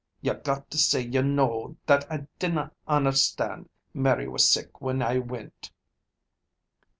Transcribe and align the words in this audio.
Ye 0.19 0.33
got 0.33 0.71
to 0.71 0.79
say 0.79 1.01
ye 1.01 1.21
know 1.21 1.77
that 1.85 2.11
I 2.11 2.25
dinna 2.39 2.71
understand 2.87 3.69
Mary 3.93 4.27
was 4.27 4.49
sick 4.49 4.81
when 4.81 4.99
I 5.03 5.19
went." 5.19 5.69